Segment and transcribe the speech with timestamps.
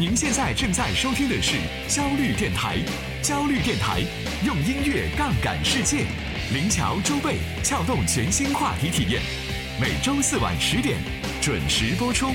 [0.00, 2.78] 您现在正在收听的是焦虑电台，
[3.20, 4.00] 焦虑电台
[4.46, 6.06] 用音乐杠杆世界，
[6.54, 9.20] 林桥周贝撬动全新话题体验，
[9.78, 10.96] 每周四晚十点
[11.42, 12.28] 准时播出。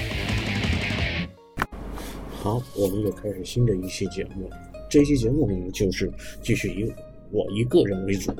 [2.29, 4.47] 好，我们又开始新的一期节目。
[4.87, 6.93] 这期节目呢，就是继续以
[7.31, 8.31] 我一个人为主，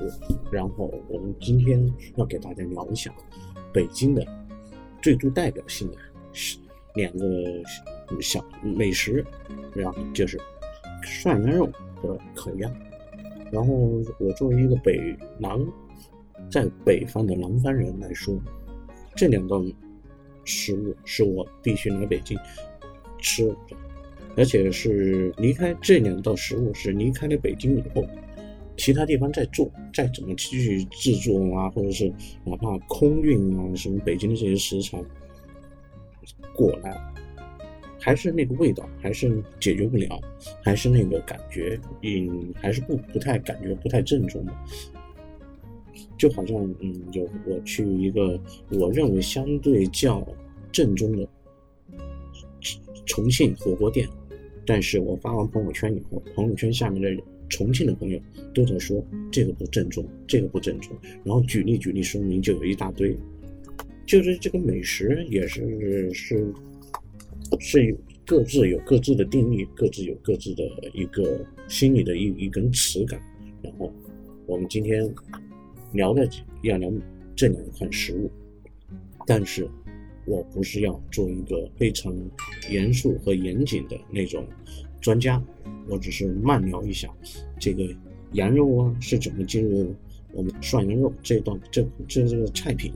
[0.52, 3.12] 然后我们今天要给大家聊一下
[3.74, 4.24] 北京的
[5.02, 5.96] 最具代表性的
[6.32, 6.58] 是
[6.94, 7.26] 两个
[8.20, 9.24] 小美食，
[9.74, 10.38] 然后就是
[11.02, 12.70] 涮羊肉和烤鸭。
[13.50, 13.72] 然后
[14.18, 15.58] 我作为一个北南，
[16.50, 18.36] 在北方的南方人来说，
[19.14, 19.64] 这两道
[20.44, 22.38] 食物是我必须来北京
[23.18, 23.56] 吃的。
[24.36, 28.06] 而且是离开这两道食物，是离开了北京以后，
[28.76, 32.12] 其他地方再做，再怎么去制作啊，或者是
[32.44, 35.02] 哪怕空运啊，什么北京的这些食材
[36.54, 37.00] 过来，
[38.06, 40.20] 还是那个味道，还是解决不了，
[40.62, 44.52] 还是那个感觉，嗯，还是不不太感觉不太正宗的。
[46.16, 48.40] 就好像，嗯，有我去一个
[48.70, 50.24] 我认为相对较
[50.70, 51.28] 正宗的
[53.06, 54.08] 重庆火锅店。
[54.64, 58.20] 但是我发完朋友圈以后，朋友圈下面的重庆的朋友
[58.54, 63.16] 都在说这个不正宗，这个不正宗，然后举例举例说明就有一大堆，
[64.06, 66.46] 就是这个美食也是是
[67.60, 73.20] 是各自有各自的定义，各自有各自的一个心里的一一根尺感。
[73.62, 73.92] 然后
[74.46, 75.08] 我们今天
[75.92, 76.28] 聊的
[76.62, 76.92] 要聊
[77.34, 78.30] 这两款食物，
[79.26, 79.68] 但是。
[80.28, 82.12] 我不是要做一个非常
[82.68, 84.44] 严肃和严谨的那种
[85.00, 85.40] 专家，
[85.88, 87.08] 我只是慢聊一下
[87.60, 87.88] 这个
[88.32, 89.94] 羊肉啊是怎么进入
[90.32, 92.92] 我们涮羊肉这段这这这个菜品，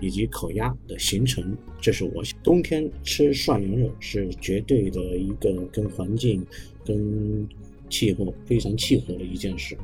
[0.00, 1.56] 以及烤鸭的形成。
[1.80, 6.44] 这是我冬天吃涮羊肉是绝对的一个跟环境、
[6.84, 7.48] 跟
[7.88, 9.76] 气候非常契合的一件事，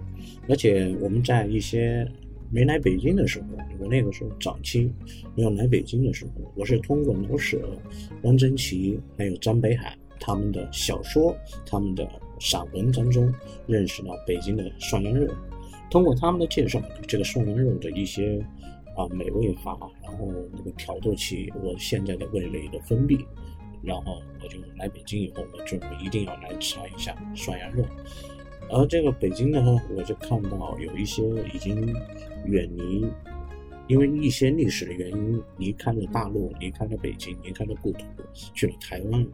[0.48, 2.06] 而且我们在一些。
[2.54, 3.46] 没来北京的时候，
[3.78, 4.92] 我那个时候早期
[5.34, 7.58] 没有来北京的时候，我是通过老舍、
[8.24, 11.34] 汪曾祺还有张北海他们的小说、
[11.64, 12.06] 他们的
[12.38, 13.32] 散文当中
[13.66, 15.26] 认识到北京的涮羊肉。
[15.90, 16.78] 通过他们的介绍，
[17.08, 18.38] 这个涮羊肉的一些
[18.96, 23.24] 啊美味法，然后那个挑逗起我现在的味蕾的分泌，
[23.82, 27.84] 然后我就来北京以后，我准备一定要来尝一下涮羊肉。
[28.70, 29.60] 而这个北京呢，
[29.96, 31.22] 我就看到有一些
[31.54, 31.94] 已经。
[32.44, 33.06] 远离，
[33.86, 38.04] 因为一些历史的原因，离开了大陆，离开了北京，离开了故土，
[38.52, 39.24] 去了台湾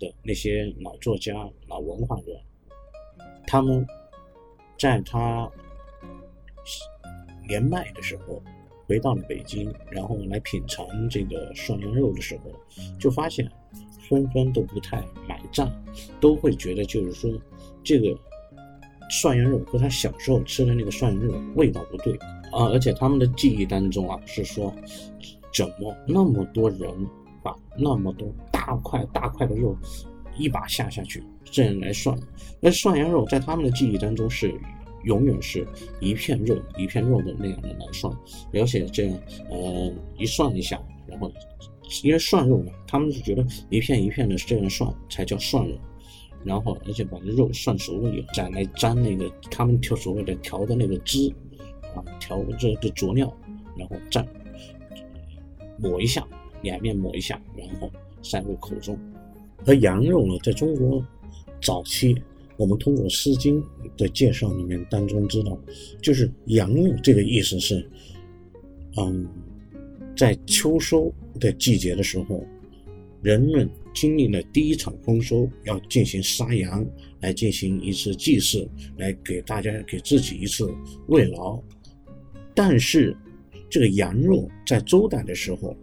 [0.00, 2.36] 的那些老作家、老文化人，
[3.46, 3.86] 他们
[4.76, 5.48] 在他
[7.50, 8.42] 年迈的时候
[8.86, 12.50] 回到了北京，然后来品尝这个涮羊肉的时候，
[12.98, 13.46] 就发现
[14.08, 15.70] 纷纷都不太买账，
[16.20, 17.30] 都会觉得就是说
[17.84, 18.16] 这个。
[19.12, 22.16] 涮羊肉和他小时候吃的那个涮羊肉味道不对
[22.52, 24.72] 啊，而且他们的记忆当中啊是说，
[25.52, 26.88] 怎么那么多人
[27.42, 29.76] 把那么多大块大块的肉
[30.36, 32.16] 一把下下去这样来涮？
[32.60, 34.54] 那涮羊肉在他们的记忆当中是
[35.04, 35.66] 永远是
[36.00, 38.16] 一片肉一片肉的那样的来涮，
[38.52, 39.18] 而且这样
[39.50, 41.30] 呃一涮一下，然后
[42.02, 45.74] 因为涮肉嘛，他们是觉得一片一片的这样涮才叫涮肉。
[46.42, 51.30] 然后，而且把肉涮熟了以后，再来沾那个他们调所谓的调的那个汁，
[51.94, 53.30] 啊，调这个佐料，
[53.76, 54.26] 然后蘸，
[55.78, 56.26] 抹一下，
[56.62, 58.98] 两面抹一下，然后塞入口中。
[59.66, 61.04] 而羊肉呢，在中国
[61.60, 62.14] 早期，
[62.60, 63.58] 我们通过《诗经》
[63.96, 65.58] 的介绍里面当中知道，
[66.02, 67.88] 就是羊肉这个意思是，
[68.98, 69.26] 嗯，
[70.14, 71.10] 在秋收
[71.40, 72.44] 的季节的时候，
[73.22, 73.68] 人们。
[73.92, 76.86] 经历了第一场丰收，要进行杀羊，
[77.18, 78.64] 来进行一次祭祀，
[78.98, 80.72] 来给大家给自己一次
[81.08, 81.60] 慰劳。
[82.54, 83.16] 但是，
[83.68, 85.76] 这个羊肉在周代的时候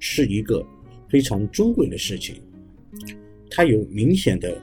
[0.00, 0.66] 是一个
[1.08, 2.34] 非常尊贵的事情，
[3.48, 4.60] 它有明显的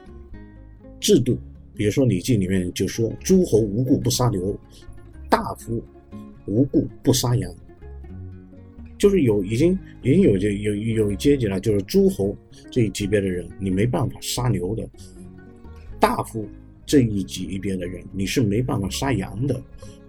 [1.00, 1.38] 制度。
[1.80, 4.54] 比如说《礼记》里面就说：“诸侯无故不杀牛，
[5.30, 5.82] 大夫
[6.44, 7.50] 无故不杀羊。”
[8.98, 9.72] 就是有已经
[10.02, 12.36] 已经有这有有阶级了，就是诸侯
[12.70, 14.84] 这一级别的人，你没办法杀牛的；
[15.98, 16.46] 大夫
[16.84, 19.58] 这一级别的人，你是没办法杀羊的。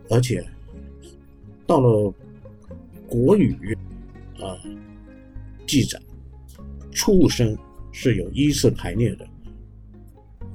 [0.10, 0.46] 而且
[1.66, 2.14] 到了
[3.08, 3.56] 国语
[4.42, 4.60] 啊
[5.66, 5.98] 记载，
[6.92, 7.58] 畜生
[7.94, 9.26] 是有依次排列的，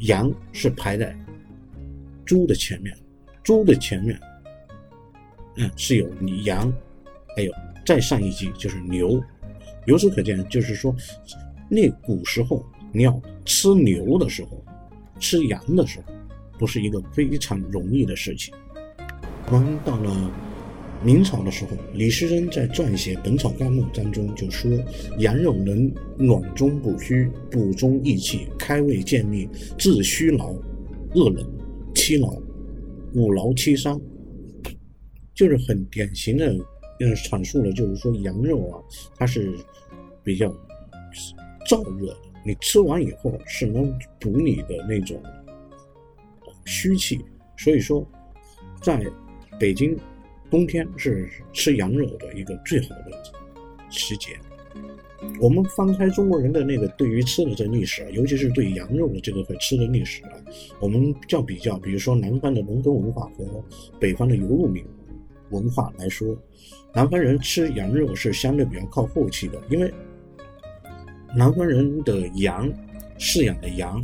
[0.00, 1.16] 羊是排在
[2.25, 2.96] 猪的前面，
[3.43, 4.19] 猪的前面，
[5.56, 6.08] 嗯，是有
[6.44, 6.72] 羊，
[7.37, 7.52] 还有。
[7.84, 9.22] 再上一级就是牛，
[9.84, 10.93] 由此可见，就是说，
[11.69, 14.64] 那古时候你要吃牛的时候，
[15.20, 16.12] 吃羊的时候，
[16.58, 18.52] 不是一个非常容易的事情。
[19.52, 20.31] 我们到了
[21.04, 24.70] 明朝的时候，李时珍在撰写《本草纲目》当中就说
[25.19, 29.48] ：“羊肉能暖中补虚，补中益气，开胃健秘，
[29.78, 30.52] 治虚劳、
[31.14, 31.46] 恶冷、
[31.94, 32.34] 七劳、
[33.14, 34.00] 五劳七伤。”
[35.32, 36.50] 就是很典型的，
[37.00, 38.82] 嗯，阐述了就是说羊肉啊，
[39.16, 39.54] 它是
[40.25, 40.49] 比较
[41.69, 42.19] 燥热的。
[42.44, 45.22] 你吃完以后是能补你的那种
[46.64, 47.20] 虚气，
[47.56, 48.04] 所以说，
[48.82, 49.04] 在
[49.60, 49.96] 北京
[50.50, 53.12] 冬天是吃羊肉的一个最好的
[53.90, 54.38] 时节。
[55.40, 60.32] 我们翻开中国人的那个对于吃的这历史啊，尤其是对羊肉的这个会吃的历史啊，
[60.81, 63.64] 我们较比较，比如说南方的农耕文化和
[63.98, 64.84] 北方的游牧民
[65.50, 66.37] 文化来说，
[66.94, 69.92] 南方人吃羊肉是相对比较靠后期的，因为。
[71.34, 72.72] 南方人的羊
[73.19, 74.02] 饲养的羊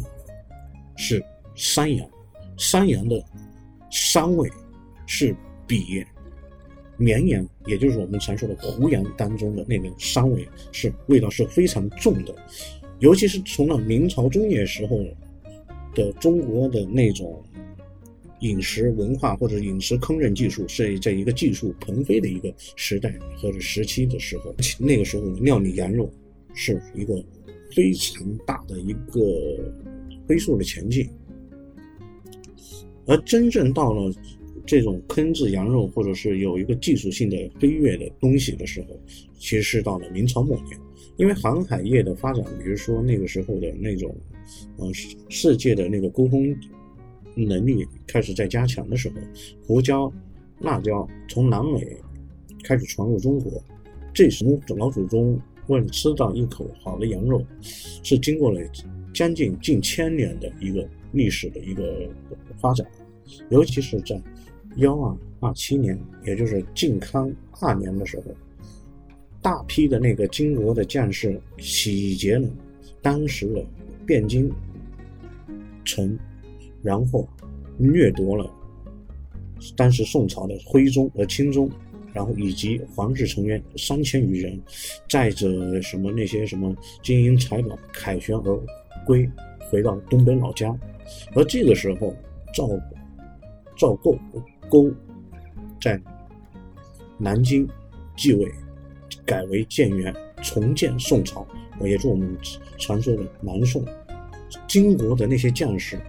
[0.96, 1.24] 是
[1.54, 2.06] 山羊，
[2.58, 3.24] 山羊的
[3.90, 4.50] 膻味
[5.06, 5.34] 是
[5.66, 6.04] 比
[6.96, 12.34] 绵羊，也就是我们常说的胡羊当中的那个膻味是味道是非常重的。
[13.00, 15.04] 尤其是从了明朝中叶时候
[15.94, 17.42] 的中国的那种
[18.40, 26.12] 饮食文化或者饮食烹饪技术是在一个技术腾飞的一个时代或者时期的时候，那个时候料理羊肉。
[26.54, 27.14] 是一个
[27.74, 29.22] 非常大的一个
[30.28, 31.08] 飞速的前进，
[33.06, 34.12] 而真正到了
[34.64, 38.98] 这种烹制羊肉或者是有一个技术性的飞跃的东西的时候，
[39.38, 40.78] 其实是到了明朝末年，
[41.16, 44.14] 因为航海业的发展，比如说那个时候的那种，
[44.76, 44.90] 呃，
[45.28, 46.54] 世界的那个沟通
[47.34, 49.16] 能力开始在加强的时候，
[49.66, 50.12] 胡椒、
[50.60, 51.96] 辣椒从南美
[52.62, 53.62] 开始传入中国，
[54.12, 54.44] 这时
[54.76, 55.40] 老祖宗。
[55.68, 57.40] 为了吃到一口好的羊肉，
[58.02, 58.60] 是经过了
[59.14, 62.10] 将近近千年的一个历史的一个
[62.60, 62.84] 发展，
[63.48, 64.20] 尤其是在
[64.76, 68.24] 幺二二七年，也就是靖康二年的时候，
[69.40, 72.48] 大批的那个金国的将士洗劫了
[73.00, 73.64] 当时的
[74.06, 74.52] 汴京
[75.84, 76.18] 城，
[76.82, 77.28] 然后
[77.78, 78.50] 掠夺了
[79.76, 81.70] 当时宋朝的徽宗和钦宗。
[82.14, 84.60] 然后以及皇室成员三千余人，
[85.08, 88.60] 载着什么那些什么金银财宝凯旋而
[89.06, 89.26] 归，
[89.70, 90.78] 回到东北老家。
[91.34, 92.14] 而这个时候，
[92.52, 92.68] 赵
[93.78, 94.14] 赵构
[94.72, 94.90] 勾
[95.78, 96.00] 在
[97.18, 97.68] 南京
[98.16, 98.50] 继位，
[99.26, 101.46] 改为建元，重建宋朝，
[101.82, 102.34] 也是我们
[102.78, 103.84] 传说的南宋。
[104.66, 106.00] 金国的那些将士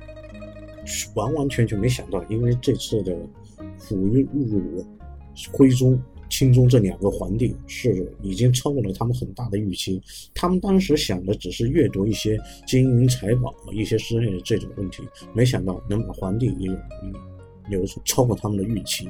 [1.13, 3.13] 完完全全没想到，因为这次的
[3.77, 4.87] 抚育入。
[5.51, 5.99] 徽宗、
[6.29, 9.99] 钦宗这两个皇帝是已经超过了他们很大的预期。
[10.31, 15.01] 他们当时想的只是掠夺一些金银财宝、一些之类的这种问题，
[15.33, 16.69] 没想到能把皇帝也
[17.69, 19.09] 有超过他们的预期。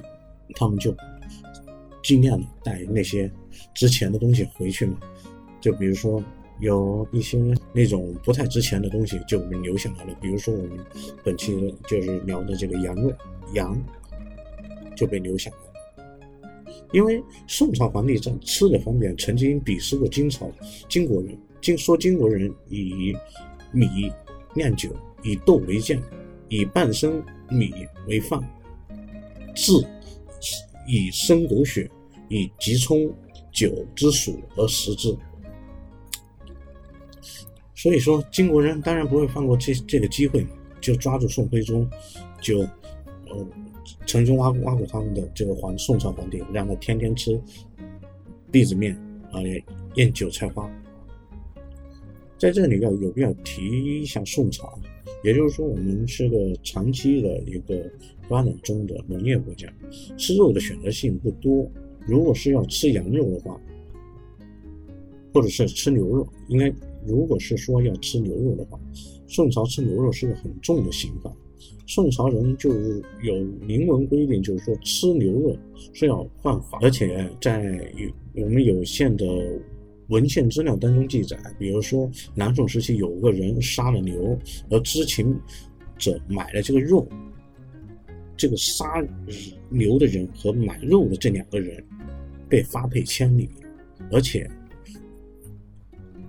[0.55, 0.95] 他们就
[2.03, 3.31] 尽量的带那些
[3.73, 4.97] 值钱的东西回去嘛，
[5.61, 6.21] 就比如说
[6.59, 7.39] 有一些
[7.71, 10.77] 那种不太值钱的东西就留下来了，比如说我们
[11.23, 13.11] 本期就是聊的这个羊肉，
[13.53, 13.81] 羊
[14.95, 16.73] 就被留下来了。
[16.91, 20.51] 因为宋朝皇帝在吃的方面曾经鄙视过金朝、
[20.87, 23.15] 金国人，金说金国人以
[23.71, 24.11] 米
[24.53, 24.93] 酿酒，
[25.23, 25.99] 以豆为酱，
[26.49, 27.73] 以半生米
[28.07, 28.39] 为饭，
[29.55, 29.71] 制
[30.87, 31.89] 以生狗血，
[32.29, 33.09] 以急冲
[33.51, 35.15] 酒之属而食之。
[37.75, 40.45] 所以说，金国人当然不会放过这这个机会，
[40.79, 41.89] 就抓住宋徽宗，
[42.41, 43.47] 就呃。
[44.05, 47.41] 曾经挖挖过他们的这个皇宋朝皇帝，让他天天吃
[48.51, 48.93] 篦子面
[49.31, 49.39] 啊，
[49.95, 50.69] 腌韭菜花。
[52.37, 54.77] 在这里要有必要提一下宋朝，
[55.23, 57.89] 也就是说，我们是个长期的一个
[58.27, 59.67] 发展中的农业国家，
[60.17, 61.69] 吃肉的选择性不多。
[62.05, 63.59] 如果是要吃羊肉的话，
[65.33, 66.73] 或者是吃牛肉，应该
[67.05, 68.79] 如果是说要吃牛肉的话，
[69.27, 71.33] 宋朝吃牛肉是个很重的刑罚。
[71.87, 72.69] 宋朝人就
[73.21, 75.57] 有明文规定，就是说吃牛肉
[75.93, 77.63] 是要犯法，而且在
[77.95, 79.25] 有我们有限的
[80.07, 84.37] 文献资料当中记载，比如说南宋时期有个人杀了牛，
[84.69, 85.35] 而知情
[85.97, 87.07] 者买了这个肉，
[88.35, 89.03] 这个杀
[89.69, 91.83] 牛的人和买肉的这两个人
[92.47, 93.49] 被发配千里，
[94.11, 94.49] 而且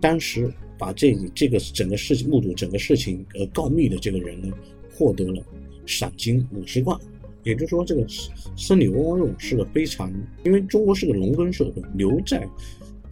[0.00, 4.54] 当时把这这个整个事情目睹整个事情而告密的这个人呢。
[4.96, 5.42] 获得了
[5.86, 6.96] 赏金五十贯，
[7.42, 8.06] 也就是说，这个
[8.54, 10.08] 生牛肉是个非常，
[10.44, 12.48] 因为中国是个农耕社会，牛在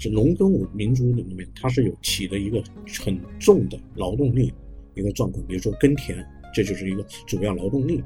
[0.02, 2.60] 是农耕民族里面，它是有起的一个
[3.00, 4.52] 很重的劳动力
[4.94, 5.40] 一个状况。
[5.46, 6.18] 比如说耕田，
[6.52, 8.02] 这就是一个主要劳动力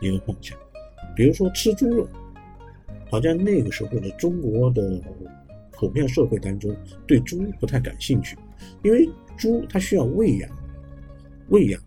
[0.00, 0.56] 一个方向。
[1.16, 2.08] 比如说吃猪肉，
[3.10, 5.02] 好像那个时候的中国的
[5.72, 6.72] 普遍社会当中
[7.08, 8.36] 对猪不太感兴趣，
[8.84, 10.48] 因为猪它需要喂养，
[11.48, 11.82] 喂养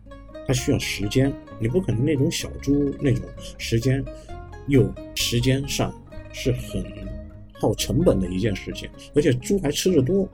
[0.46, 3.24] 它需要时间，你不可能那种小猪那种
[3.58, 4.04] 时间
[4.68, 5.94] 又时间上
[6.34, 6.84] 是很。
[7.60, 10.28] 耗成本的一件事情，而且猪还吃得多，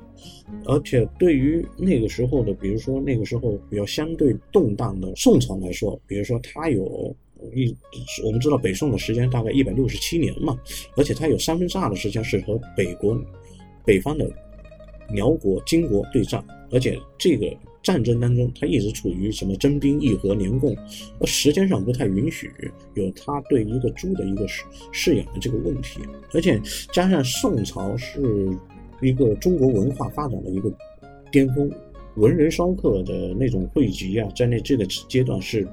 [0.65, 7.15] 而且对于那个时候的，比如说那个时候比较相对动荡的宋朝来说，比如说它有
[7.53, 7.75] 一，
[8.23, 10.57] 我们知道北宋的时间大概一百六十七年嘛，
[10.95, 13.19] 而且它有三分之二的时间是和北国、
[13.83, 14.29] 北方的
[15.09, 17.45] 辽国、金国对战，而且这个。
[17.85, 20.75] 战争当中，他一直处于什么征兵议和联共，
[21.19, 22.49] 而时间上不太允许
[22.95, 25.99] 有他对一个猪的一个饲饲养的这个问题，
[26.33, 26.59] 而且
[26.91, 28.19] 加上宋朝是
[29.03, 30.73] 一个中国文化发展的一个
[31.31, 31.71] 巅峰，
[32.15, 35.67] 文人骚客的那种汇集啊，在那这个阶段是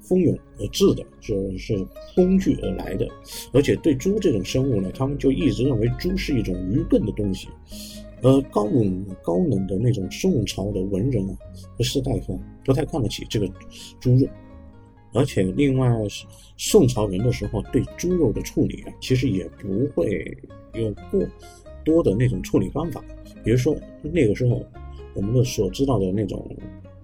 [0.00, 1.86] 蜂拥而至的，是是
[2.16, 3.06] 风聚而来的，
[3.52, 7.46] 而且对猪这种生物呢，他们就一直认为猪是一种愚笨的东西。
[8.22, 11.36] 而高冷高冷的那种宋朝的文人啊
[11.76, 13.48] 和士大夫不太看得起这个
[13.98, 14.26] 猪肉，
[15.12, 15.90] 而且另外
[16.56, 20.36] 宋朝人的时候对猪肉的处理啊，其实也不会
[20.74, 21.26] 有过
[21.84, 23.04] 多的那种处理方法。
[23.42, 24.64] 比如说那个时候
[25.14, 26.48] 我们的所知道的那种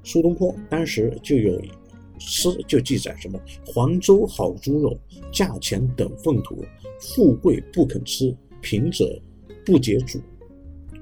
[0.05, 1.61] 苏东坡，当时就有
[2.21, 4.97] 诗就记载什么“黄州好猪肉，
[5.33, 6.65] 价钱等粪土，
[7.01, 9.21] 富贵不肯吃，贫者
[9.67, 10.21] 不解煮。”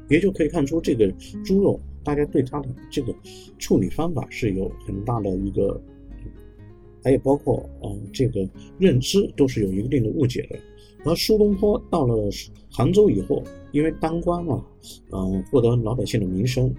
[0.09, 1.11] 也就可以看出，这个
[1.45, 3.15] 猪肉，大家对它的这个
[3.59, 5.81] 处理方法是有很大的一个，
[7.03, 8.49] 还有包括啊这个
[8.79, 10.59] 认知都是有一定的误解的。
[11.05, 12.31] 而苏东坡到了
[12.71, 14.65] 杭州以后，因为当官嘛，
[15.13, 16.75] 嗯，获得老百姓的名声，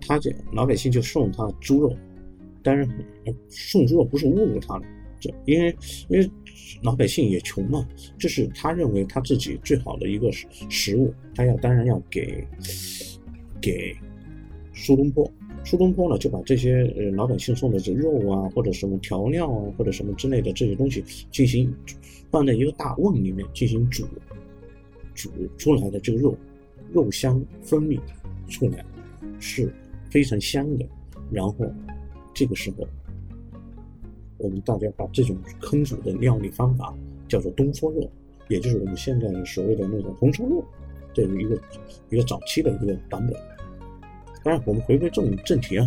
[0.00, 1.96] 他这老百姓就送他猪肉，
[2.62, 2.88] 当然
[3.48, 4.84] 送猪肉不是侮辱他的，
[5.18, 5.76] 这因为
[6.08, 6.30] 因为。
[6.82, 7.86] 老百姓也穷嘛，
[8.18, 10.30] 这是他认为他自己最好的一个
[10.68, 12.46] 食物，他要当然要给
[13.60, 13.94] 给
[14.72, 15.30] 苏东坡。
[15.62, 21.70] 苏东坡呢就把这些呃老百姓送的这肉啊，或者什么调料啊，或者什么之类的这些东西进行
[22.30, 24.08] 放在一个大瓮里面进行煮，
[25.14, 26.34] 煮出来的这个肉
[26.92, 28.00] 肉香分泌
[28.48, 28.82] 出来
[29.38, 29.70] 是
[30.10, 30.86] 非常香的。
[31.30, 31.54] 然后
[32.32, 32.88] 这个时候。
[34.40, 36.94] 我们大家把这种烹煮的料理方法
[37.28, 38.10] 叫做东坡肉，
[38.48, 40.64] 也就是我们现在所谓的那种红烧肉，
[41.12, 41.60] 这是一个
[42.08, 43.34] 一个早期的一个版本。
[44.42, 45.86] 当然，我们回归正正题啊，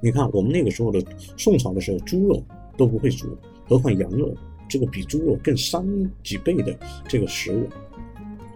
[0.00, 1.02] 你看我们那个时候的
[1.36, 2.40] 宋朝的时候，猪肉
[2.76, 3.36] 都不会煮，
[3.68, 4.32] 何况羊肉，
[4.68, 5.84] 这个比猪肉更伤
[6.22, 6.72] 几倍的
[7.08, 7.66] 这个食物。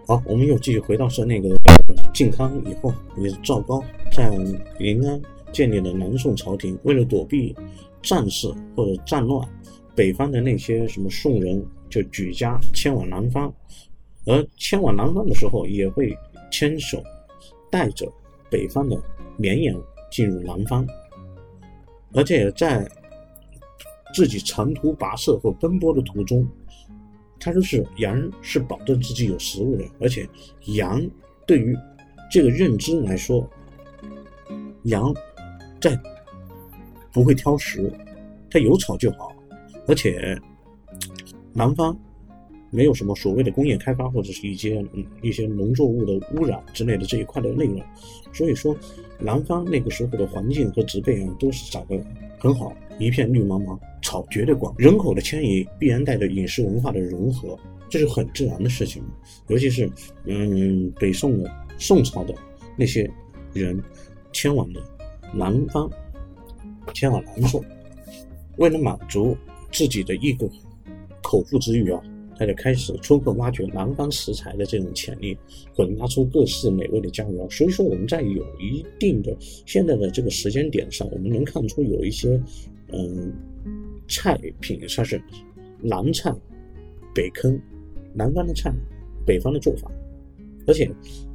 [0.07, 1.49] 好，我们又继续回到说那个
[2.13, 3.83] 靖康以后，也是赵高
[4.13, 4.37] 在
[4.79, 5.21] 临安
[5.51, 7.53] 建立了南宋朝廷，为了躲避。
[8.05, 8.47] 战事
[8.77, 9.45] 或者战乱，
[9.95, 13.51] 北方的那些什么宋人就举家迁往南方，
[14.27, 16.15] 而迁往南方的时候，也会
[16.51, 17.03] 牵手
[17.71, 18.07] 带着
[18.47, 18.95] 北方的
[19.37, 19.75] 绵羊
[20.11, 20.85] 进入南方，
[22.13, 22.87] 而且在
[24.13, 26.47] 自己长途跋涉或奔波的途中，
[27.39, 30.29] 他就是羊是保证自己有食物的，而且
[30.75, 31.03] 羊
[31.47, 31.75] 对于
[32.31, 33.49] 这个认知来说，
[34.83, 35.11] 羊
[35.81, 35.99] 在。
[37.15, 37.89] 不会挑食，
[38.51, 39.33] 它有草就好，
[39.87, 40.37] 而且
[41.53, 41.97] 南方
[42.69, 44.85] 没有什么所谓的工业开发或者是一些
[45.21, 47.81] 一些农作物的污染之类的这一块的内容，
[48.33, 48.75] 所以说
[49.17, 51.97] 南方那个时候的环境和植被啊都是长得
[52.37, 57.57] 很好，一片绿茫茫，草绝对广，人口的迁移必然带着饮食文化的融合，
[57.87, 59.01] 这是很自然的事情，
[59.47, 59.89] 尤其是
[60.25, 62.35] 嗯北宋的宋朝的
[62.75, 63.09] 那些
[63.53, 63.81] 人
[64.33, 64.83] 迁往的
[65.33, 65.89] 南方。
[66.93, 67.63] 迁往南宋，
[68.57, 69.35] 为了满足
[69.71, 70.49] 自己的一个
[71.21, 72.01] 口腹之欲啊，
[72.37, 75.37] 他就开始充分挖掘南方食材的这种潜力，
[75.73, 77.49] 混搭出各式美味的佳肴。
[77.49, 82.41] 所以说，我们在有一定的现在的这个时间点上，我们能看出有一些
[82.91, 83.33] 嗯
[84.07, 85.21] 菜品算是
[85.81, 86.33] 南菜
[87.13, 87.59] 北坑，
[88.13, 88.73] 南方的菜，
[89.25, 89.91] 北方的做法，
[90.67, 90.89] 而且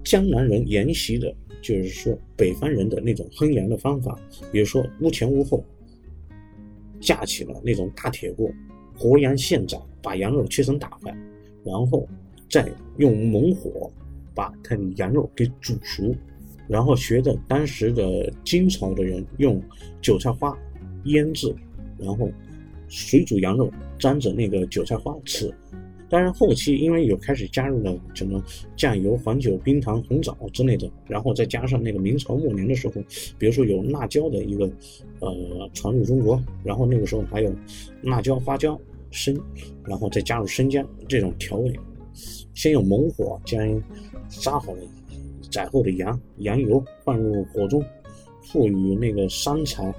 [0.05, 1.35] 江南人沿袭的。
[1.63, 4.19] 就是说，北方人的那种烹羊的方法，
[4.51, 5.63] 比如说屋前屋后
[7.03, 8.51] 架起了那种大铁锅，
[8.97, 11.15] 活羊现宰，把羊肉切成大块，
[11.63, 12.09] 然后
[12.49, 13.93] 再用猛火
[14.35, 16.17] 把它的羊肉给煮熟，
[16.67, 19.63] 然后学着当时的金朝的人用
[20.01, 20.59] 韭菜花
[21.05, 21.55] 腌制，
[21.99, 22.33] 然后
[22.89, 25.55] 水煮羊肉沾着那个韭菜花吃，
[26.11, 28.43] 当然后期因为有开始加入了什么
[28.77, 32.95] 酱油、黄酒、冰糖、红枣之类的，然后再加上那个明朝末年的时候，
[33.39, 34.69] 比如说有辣椒的一个
[35.21, 37.55] 呃传入中国，然后那个时候还有
[38.03, 38.79] 辣椒、花椒、
[39.13, 39.41] 生，
[39.87, 41.73] 然后再加入生姜这种调味，
[42.55, 43.83] 先用猛火将
[44.29, 44.81] 杀好了
[45.51, 47.85] 宰后的羊羊油放入火中，
[48.43, 49.95] 赋予那个山柴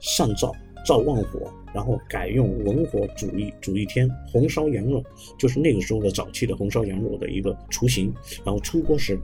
[0.00, 0.54] 上灶，
[0.86, 1.52] 灶旺火。
[1.74, 5.02] 然后改用文火煮一煮一天，红烧羊肉
[5.38, 8.12] 就是那个时候的早期的红烧羊肉的一个雏形。
[8.44, 9.18] 然后出锅时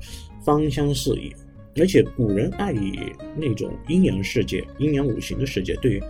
[0.44, 1.32] 芳香四溢，
[1.76, 2.98] 而且古人爱以
[3.36, 6.00] 那种阴阳世界、阴阳五行的世界对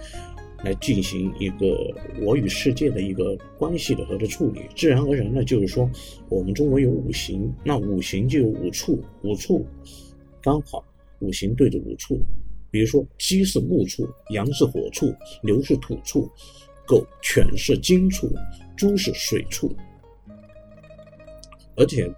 [0.64, 4.60] 来进行一个我与世界的一个关系的和的处理。
[4.76, 5.90] 自然而然呢，就是说
[6.28, 9.66] 我们中国有五行，那五行就有五处，五处
[10.42, 10.84] 刚好
[11.20, 12.20] 五行对着五处。
[12.70, 16.30] 比如说，鸡是木处，羊是火处，牛是土处，
[16.86, 18.30] 狗、犬是金处，
[18.76, 19.74] 猪是水处。
[21.76, 22.10] 而且，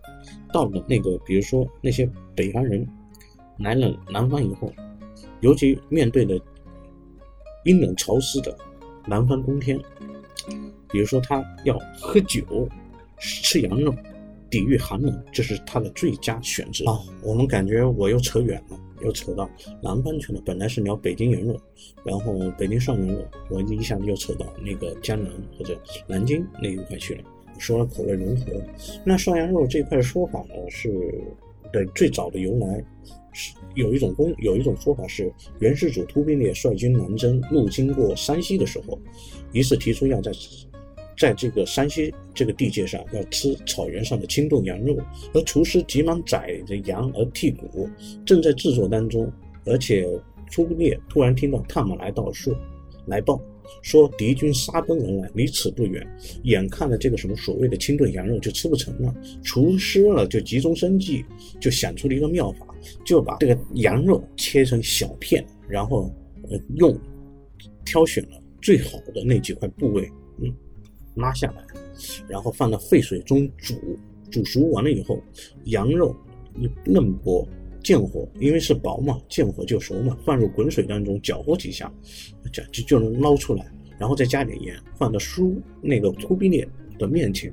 [0.52, 2.86] 到了那个，比如说那些北方人
[3.58, 4.72] 来了南方以后，
[5.40, 6.40] 尤其面对的
[7.64, 8.56] 阴冷潮湿的
[9.06, 9.78] 南方冬天，
[10.90, 12.68] 比如说他要喝酒、
[13.18, 13.94] 吃羊肉，
[14.50, 16.90] 抵御寒冷，这是他的最佳选择。
[16.90, 18.80] 啊，我们感觉我又扯远了。
[19.02, 19.48] 又扯到
[19.82, 21.56] 南方去了，本来是聊北京羊肉，
[22.04, 27.22] 然后北京涮羊肉，我一下子又扯到那个江南或者南京那一块去了。
[27.58, 28.46] 说了口味融合，
[29.04, 30.90] 那涮羊肉这块说法呢，是
[31.72, 32.84] 的最早的由来
[33.32, 38.98] 是有一种公有一种说法是，元世祖突必烈率军南征，路经过山西的时候，
[39.52, 40.32] 于是提出要在。
[41.20, 44.96] 在这个山西这个地界上，要吃草原上的清炖羊肉，
[45.34, 47.86] 而厨师急忙宰着羊而剔骨，
[48.24, 49.30] 正在制作当中，
[49.66, 50.08] 而且
[50.50, 52.56] 突必烈突然听到探马来到说
[53.04, 53.38] 来报，
[53.82, 56.02] 说敌军杀奔而来，离此不远，
[56.44, 61.22] 眼看着这个什么所谓的清炖羊肉就吃不成了，厨师了就急中生智，
[61.60, 62.66] 就想出了一个妙法，
[63.04, 66.10] 就把这个羊肉切成小片，然后
[66.48, 66.98] 呃用
[67.84, 70.10] 挑选了最好的那几块部位，
[71.16, 71.64] 拉下来，
[72.28, 73.74] 然后放到沸水中煮，
[74.30, 75.20] 煮熟完了以后，
[75.64, 76.14] 羊肉
[76.84, 77.46] 嫩薄，
[77.82, 81.92] 见火，因为是薄嘛，见火就熟嘛，放入滚水当中搅和几下，
[82.52, 83.66] 就就就能捞出来，
[83.98, 86.66] 然后再加点盐，放到酥那个突必烈
[86.98, 87.52] 的面前。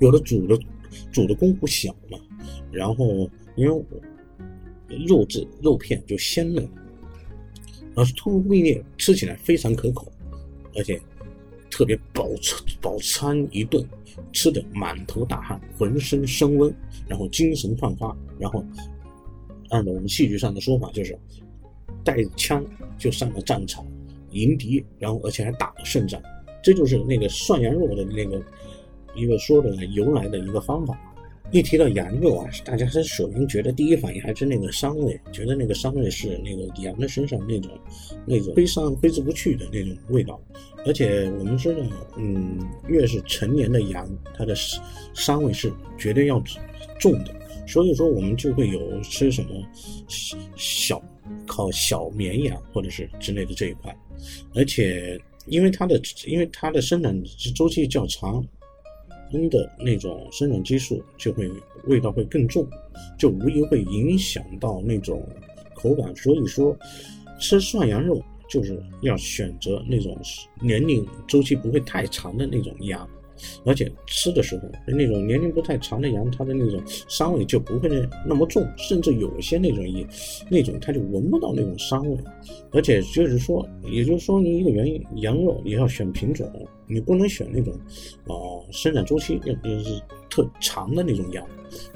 [0.00, 0.58] 有的煮的
[1.10, 2.18] 煮的功夫小嘛，
[2.70, 3.84] 然后因为
[5.06, 6.68] 肉质肉片就鲜嫩，
[7.94, 10.12] 而突必烈吃起来非常可口，
[10.76, 11.00] 而且。
[11.74, 13.84] 特别饱餐饱餐一顿，
[14.32, 16.72] 吃的满头大汗，浑身升温，
[17.08, 18.64] 然后精神焕发，然后
[19.70, 21.18] 按照我们戏剧上的说法，就是
[22.04, 22.64] 带枪
[22.96, 23.84] 就上了战场
[24.30, 26.22] 迎敌，然后而且还打了胜仗，
[26.62, 28.40] 这就是那个涮羊肉的那个
[29.16, 30.96] 一个说的由来的一个方法。
[31.50, 37.70] 一提到羊肉啊，大家是首先觉得第一反应还是那个膻味，觉得那个膻味是那个羊的身上那种
[38.26, 40.40] 那种挥散挥之不去的那种味道。
[40.84, 41.80] 而且我们知道，
[42.16, 44.54] 嗯，越是成年的羊，它的
[45.14, 46.42] 膻味是绝对要
[46.98, 47.32] 重的。
[47.68, 49.50] 所以说，我们就会有吃什么
[50.56, 51.00] 小
[51.46, 53.96] 烤小绵羊或者是之类的这一块。
[54.54, 57.14] 而且，因为它的因为它的生长
[57.54, 58.44] 周期较长。
[59.48, 61.50] 的那种生长激素就会
[61.86, 62.66] 味道会更重，
[63.18, 65.26] 就无疑会影响到那种
[65.74, 66.14] 口感。
[66.16, 66.76] 所以说，
[67.38, 70.16] 吃涮羊肉就是要选择那种
[70.60, 73.08] 年龄周期不会太长的那种羊。
[73.64, 77.88] 而且吃的时候，那种年龄不太长的羊，它的那种膻味就不会
[78.26, 80.06] 那么重，甚至有些那种也
[80.50, 82.16] 那种它就闻不到那种膻味。
[82.72, 86.50] 而且就是说，也就是说，你一个原因，羊肉也要选品种，
[86.86, 87.72] 你不能选那种，
[88.26, 91.46] 呃，生产周期要是特长的那种羊。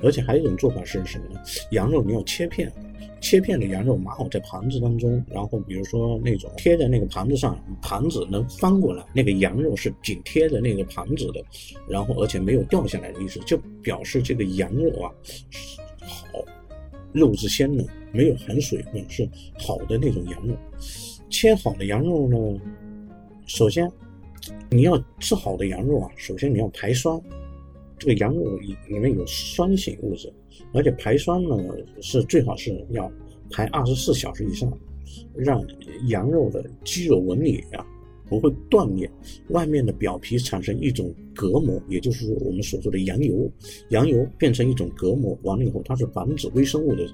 [0.02, 1.40] 而且还有一种做法是什么呢？
[1.70, 2.72] 羊肉你要切片。
[3.20, 11.44] 切片的羊肉码好在盘子当中，然后比如说那种贴在那个盘子上，盘子能翻过来，那个羊肉是紧贴着那个盘子的，
[11.88, 15.10] 然后而且没有掉下来的意思，就表示这个羊肉啊
[16.00, 16.44] 好，
[17.12, 19.28] 肉质鲜嫩，没有含水分，是
[19.58, 20.54] 好的那种羊肉。
[21.28, 22.60] 切好的羊肉呢，
[23.46, 23.90] 首先
[24.70, 27.20] 你要吃好的羊肉啊，首先你要排酸，
[27.98, 30.32] 这个羊肉里里面有酸性物质。
[30.72, 31.56] 而且排酸呢，
[32.00, 33.10] 是最好是要
[33.50, 34.70] 排二十四小时以上，
[35.34, 35.64] 让
[36.08, 37.86] 羊肉的肌肉纹理啊
[38.28, 39.10] 不会断裂，
[39.48, 43.50] 外面的表皮产生一种隔膜，也就是说我们所说的羊油，
[43.88, 47.06] 羊油变成一种隔膜，完了以后它是防止微生物的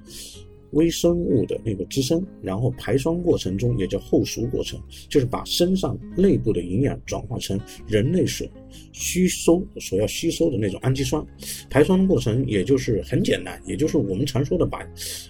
[0.74, 8.46] 微生物的那个滋生，然后排酸过程中也叫后熟过程，就是把身上内部的营养转化成人类所
[8.92, 11.24] 吸收所要吸收的那种氨基酸。
[11.70, 14.78] 排酸过程也就是很简单，也就是我们常说的把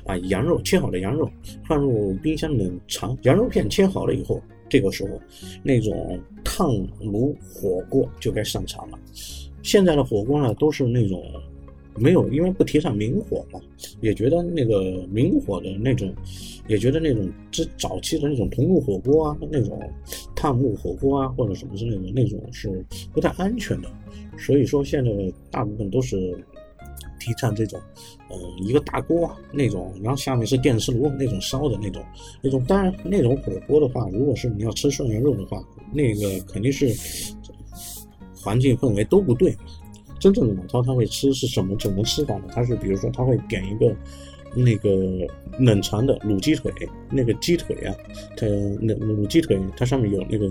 [0.04, 1.30] 啊羊肉切好的羊肉
[1.66, 5.20] 放入冰箱冷藏，羊肉片切好了以后，这个时候
[5.62, 8.98] 那种烫炉火锅就该上场了。
[9.62, 11.22] 现在的火锅呢都是那种。
[11.96, 13.60] 没有，因为不提倡明火嘛，
[14.00, 16.12] 也觉得那个明火的那种，
[16.66, 19.80] 也觉得那种之早期的那种铜炉火锅啊，那种
[20.34, 23.88] 炭木火锅啊，或者什么之类的那种是不太安全的。
[24.36, 25.10] 所以说现在
[25.50, 26.36] 大部分都是
[27.20, 27.80] 提倡这种，
[28.28, 32.04] 呃，一个大锅啊那种，然后下面是电磁炉那种烧的那种，
[32.42, 36.92] 那种当然那种火锅的话，如果是你要吃涮羊肉的话，那个肯定是
[38.34, 39.56] 环境氛围都不对。
[40.24, 41.76] 真正的老饕他会吃是什么？
[41.76, 42.44] 怎么吃法呢？
[42.50, 43.94] 他是比如说他会点一个
[44.56, 46.72] 那个冷藏的卤鸡腿，
[47.10, 47.94] 那个鸡腿啊，
[48.34, 48.46] 它
[48.80, 50.50] 那卤鸡腿它上面有那个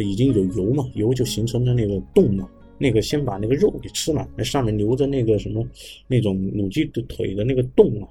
[0.00, 5.66] 已经有油嘛，油就形成了那个冻嘛，那个先把那个肉给吃了，那上面留着那个什么
[6.06, 8.06] 那种卤鸡的腿的那个冻啊，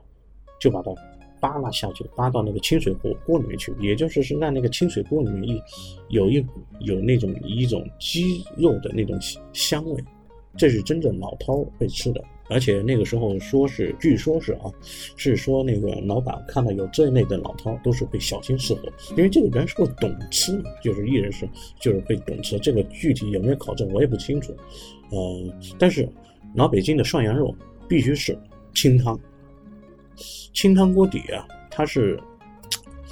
[0.59, 0.91] 就把它
[1.39, 5.61] 扒拉下去，扒到那个清水锅锅里面去，也就是是让那个清水锅里面一
[6.09, 9.17] 有一股有那种一种鸡肉的那种
[9.53, 10.03] 香味。
[10.57, 14.71] 这是真正老饕会吃的，而且那个时候说是，据说是啊，
[15.15, 21.47] 是说那个老板看到有这类的老饕，都是会小心伺候，因为这个人是个懂吃，就是艺人是
[21.79, 22.57] 就是会懂吃。
[22.59, 24.55] 这个具体有没有考证我也不清楚，
[25.11, 26.09] 呃，但是
[26.55, 27.55] 老北京的涮羊肉
[27.87, 28.37] 必须是
[28.73, 29.19] 清汤，
[30.53, 32.19] 清汤锅底啊，它是。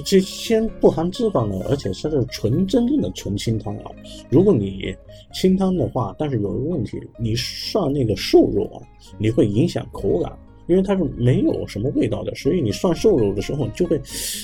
[0.03, 3.91] 这先不含脂肪的，而且它是纯真正的纯清汤啊。
[4.29, 4.93] 如果你
[5.33, 8.81] 清汤的话，但是有一个问题，你涮那个瘦肉啊，
[9.17, 13.99] 你会影响口感，因为它是没有什么味道的，所以你涮瘦肉的时候就会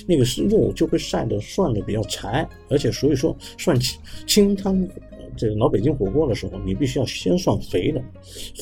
[0.07, 4.87] 那个肉就会晒的涮的比较柴，而且所以说涮清清汤
[5.35, 8.01] 这个老北京火锅的时候，你必须要先涮肥的，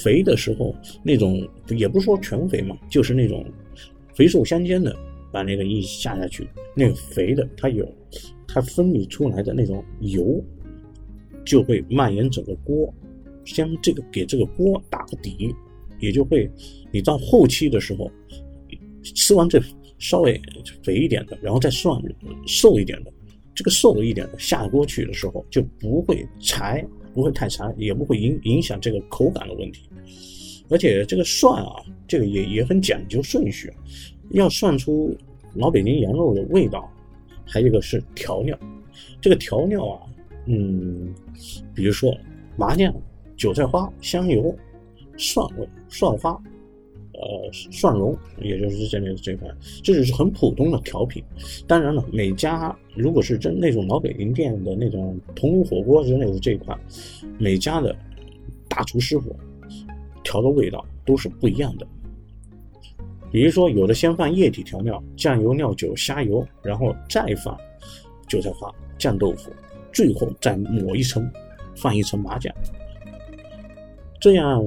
[0.02, 3.46] 肥的时候那种也不是说全肥嘛，就是那种
[4.14, 4.96] 肥瘦相间的。
[5.32, 7.88] 把那个一下下去，那个肥的它有，
[8.48, 10.44] 它分泌出来的那种油，
[11.46, 12.94] 就会蔓延整个锅，
[13.46, 15.54] 先这个给这个锅打个底，
[16.00, 16.50] 也就会，
[16.92, 18.12] 你到后期的时候，
[19.16, 19.62] 吃完这
[19.98, 20.40] 稍微
[20.84, 22.02] 肥一点的，然后再涮
[22.46, 23.12] 瘦一点的，
[23.54, 29.90] 这个瘦一点的下锅去的时候就不会柴，不会太柴，也不会影影响这个口感的问题，
[30.70, 33.72] 而且这个涮啊，这个也也很讲究顺序。
[34.32, 35.16] 要涮出
[35.56, 36.90] 老北京羊肉的味道，
[37.46, 38.58] 还有一个是调料。
[39.22, 40.02] 这个调料啊，
[40.46, 41.14] 嗯，
[41.74, 42.16] 比如说
[42.58, 42.94] 麻酱、
[43.38, 44.56] 韭菜花、香油、
[45.18, 46.32] 蒜味、蒜花，
[47.14, 49.50] 呃，蒜蓉，也就是这类的这块，
[49.84, 51.24] 这只是很普通的调品。
[51.68, 56.78] 当然了，每家如果是真那种老北京店的那种铜炉火锅之类的这一块，
[57.38, 57.96] 每家的
[58.68, 59.36] 大厨师傅
[60.24, 61.88] 调的味道都是不一样的。
[63.32, 67.56] 比如说，有的先放液体调料，酱油、料酒、虾油，然后再放
[68.28, 69.52] 韭菜花、酱豆腐，
[69.94, 71.30] 最后再抹一层，
[71.76, 72.54] 放一层麻酱。
[74.20, 74.64] 这样，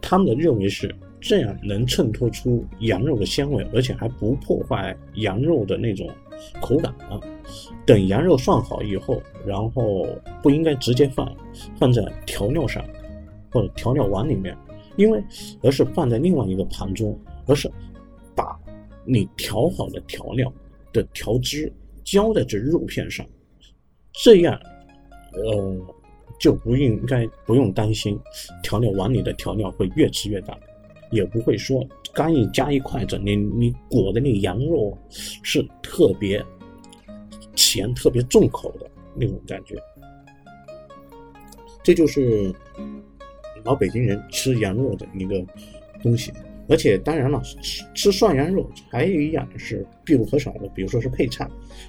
[0.00, 6.08] 他们的认为是这样能衬托出羊肉的鲜味，而且还不破坏羊肉的那种
[6.60, 7.18] 口感啊。
[7.86, 10.06] 等羊肉涮好以后，然后
[10.42, 11.34] 不应该直接放
[11.78, 12.84] 放在调料上
[13.50, 14.56] 或者调料碗里面，
[14.96, 15.22] 因为
[15.62, 17.18] 而是放在另外一个盘中。
[17.46, 17.70] 而是
[18.34, 18.58] 把
[19.04, 20.52] 你调好的调料
[20.92, 21.72] 的调汁
[22.04, 23.24] 浇在这肉片上，
[24.12, 24.60] 这样，
[25.32, 25.76] 呃，
[26.38, 28.18] 就不应该不用担心
[28.62, 30.58] 调料碗里的调料会越吃越大，
[31.10, 36.44] 也不会说刚一加一筷子，你你裹的那羊肉是特别
[37.56, 39.76] 咸、特别重口的那种感觉。
[41.82, 42.54] 这就是
[43.64, 45.44] 老北京人吃羊肉的一个
[46.02, 46.32] 东西。
[46.72, 51.46] 而且当然了，吃吃涮羊肉还有一样是必不可少的，比如说是配菜。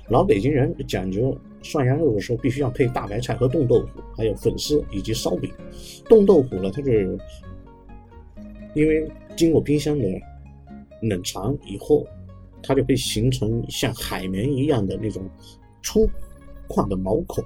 [0.10, 5.50] 老北京人讲究涮羊肉的时候，必须要配大白菜和冻豆腐，还有粉丝以及烧饼。
[6.10, 7.18] 冻豆腐呢，它是
[8.76, 10.06] 因为经过冰箱的
[11.02, 12.06] 冷藏以后，
[12.62, 15.24] 它就会形成像海绵一样的那种
[15.82, 16.10] 粗
[16.68, 17.42] 犷的毛孔，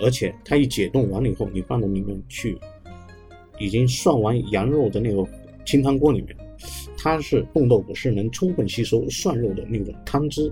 [0.00, 2.56] 而且它一解冻完了以后，你放到里面去，
[3.58, 5.28] 已经涮完羊肉的那个。
[5.66, 6.34] 清汤锅里面，
[6.96, 10.50] 它是冻豆腐是能充分吸收涮肉的那种汤汁，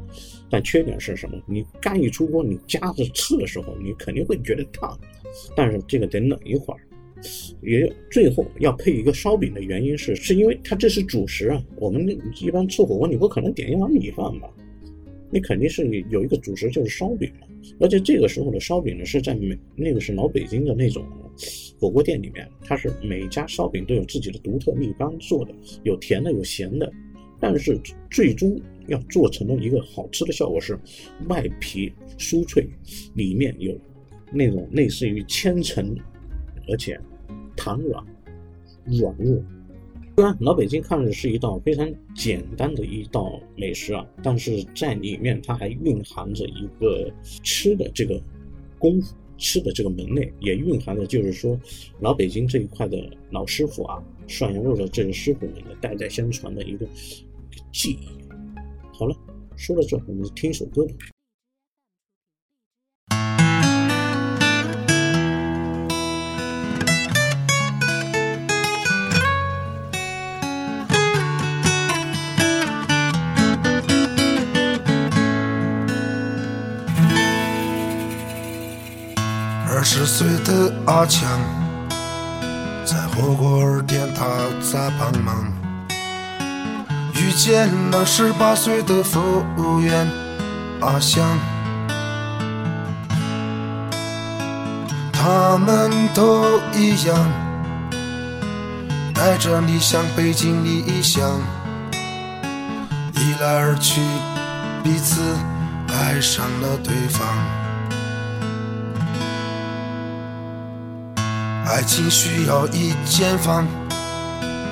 [0.50, 1.40] 但缺点是什么？
[1.46, 4.98] 你刚一出锅，你夹着吃的时候，你肯定会觉得烫，
[5.56, 6.80] 但是这个得冷一会儿，
[7.62, 11.62] 也最后要配一个烧饼的原因是，是因为它这是主食啊。
[11.76, 12.06] 我们
[12.40, 14.50] 一般吃火锅，你不可能点一碗米饭吧？
[15.30, 17.46] 你肯定是有一个主食就是烧饼嘛。
[17.80, 21.04] 而且这个时候的烧饼呢，是在美那个是老北京的那种
[21.80, 26.92] 火锅店里面，它是每家烧饼都有自己的独特秘方做的，有甜的有咸的，
[27.40, 30.78] 但是最终要做成了一个好吃的效果是
[31.28, 32.68] 外皮酥脆，
[33.14, 33.74] 里面有
[34.30, 35.96] 那种类似于千层，
[36.68, 37.00] 而且
[37.56, 38.04] 弹软
[38.84, 39.42] 软糯。
[40.16, 48.22] 虽然老北京看着是一道非常简单的一道美食啊，但是在里面它还蕴含着一个吃的这个
[48.78, 51.58] 功夫，吃的这个门类，也蕴含着就是说
[51.98, 52.96] 老北京这一块的
[53.32, 56.86] 老师傅啊，涮羊肉的这个师傅们的代代相传的一个
[57.72, 57.98] 技艺。
[58.92, 59.16] 好了，
[59.56, 60.92] 说到这，我们听一首歌吧。
[79.96, 81.38] 十岁的阿强
[82.84, 84.26] 在火锅店他
[84.60, 85.46] 在帮忙，
[87.14, 89.20] 遇见了十八岁的服
[89.56, 90.04] 务员
[90.80, 91.38] 阿香，
[95.12, 97.16] 他们都一样，
[99.14, 101.40] 带着理想北京理想，
[103.14, 104.00] 一来二去，
[104.82, 105.22] 彼此
[105.86, 107.63] 爱上了对方。
[111.66, 113.66] 爱情需要一间房，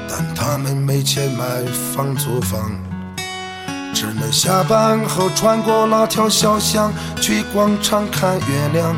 [0.09, 1.44] 但他们没钱买
[1.94, 2.70] 房租房，
[3.94, 8.94] 只能下班后穿过那条小巷去广场看月亮。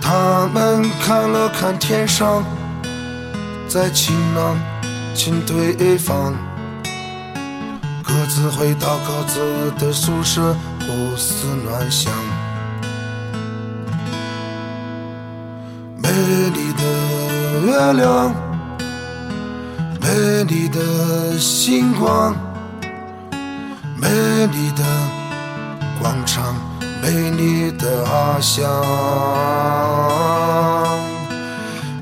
[0.00, 2.42] 他们看了看天上，
[3.68, 4.56] 在晴朗
[5.14, 6.34] 亲对方，
[8.02, 12.10] 各自回到各自的宿舍，胡思乱想。
[17.76, 18.34] 月亮，
[20.00, 22.34] 美丽的星光，
[24.00, 24.08] 美
[24.46, 24.82] 丽的
[26.00, 26.56] 广场，
[27.02, 28.66] 美丽的阿香，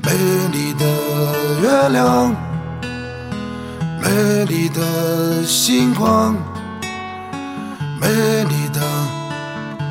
[0.01, 0.13] 美
[0.53, 0.85] 丽的
[1.61, 2.33] 月亮，
[4.01, 6.37] 美丽的星光，
[7.99, 8.07] 美
[8.45, 8.79] 丽的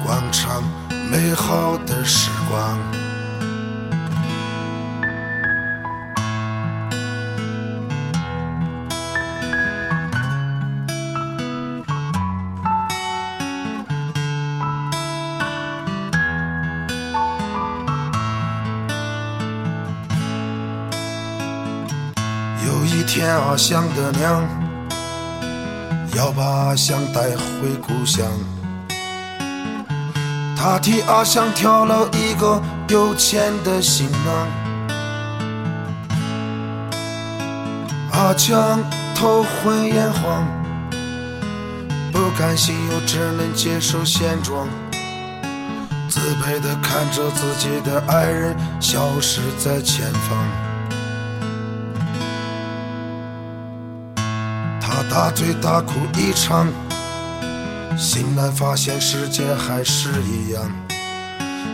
[0.03, 0.63] 广场，
[1.11, 3.04] 美好的时光。
[23.35, 24.43] 阿香的娘
[26.17, 28.25] 要把阿香带回故乡，
[30.57, 34.49] 她替阿香挑了一个有钱的新郎。
[38.13, 38.79] 阿强
[39.15, 40.43] 头昏眼花，
[42.13, 44.69] 不甘心又只能接受现状，
[46.09, 50.74] 自卑的看着自己的爱人消失在前方。
[55.15, 56.67] 大醉大哭一场，
[57.97, 60.61] 醒来发现世界还是一样。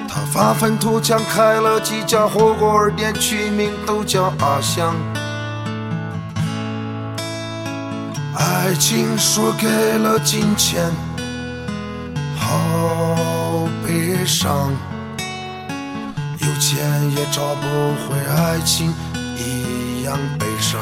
[0.06, 4.94] 他发愤图强，开了几家火锅店，取名都叫阿香。
[8.36, 10.90] 爱情输给了金钱，
[12.36, 14.70] 好悲伤。
[16.40, 17.66] 有钱也找不
[18.04, 18.92] 回爱情，
[19.38, 20.78] 一样悲伤。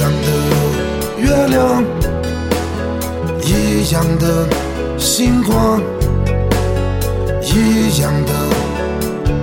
[0.00, 0.28] 一样的
[1.18, 1.84] 月亮，
[3.44, 4.48] 一样的
[4.96, 5.78] 星光，
[7.42, 8.32] 一样的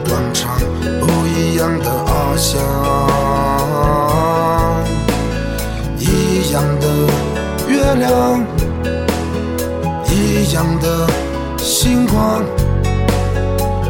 [0.09, 0.57] 广场，
[0.99, 2.59] 不一样的阿香，
[5.99, 6.87] 一样的
[7.67, 8.43] 月亮，
[10.09, 11.07] 一样的
[11.59, 12.43] 星光，